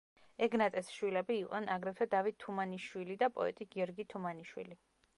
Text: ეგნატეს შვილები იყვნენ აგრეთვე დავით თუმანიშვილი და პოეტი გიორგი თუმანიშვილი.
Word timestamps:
ეგნატეს 0.45 0.89
შვილები 0.93 1.35
იყვნენ 1.41 1.69
აგრეთვე 1.77 2.09
დავით 2.15 2.41
თუმანიშვილი 2.47 3.21
და 3.25 3.33
პოეტი 3.39 3.71
გიორგი 3.77 4.11
თუმანიშვილი. 4.17 4.85